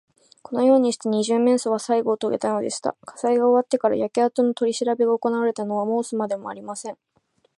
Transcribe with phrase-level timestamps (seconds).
[0.41, 2.95] このようにして、二十面相はさいごをとげたのでした。
[3.05, 6.97] 火災が終わってから、焼けあとのとりしらべがおこなわれたのは申すまでもありません。